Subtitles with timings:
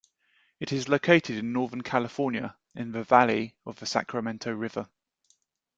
[0.59, 4.89] It is located in northern California, in the valley of the Sacramento River.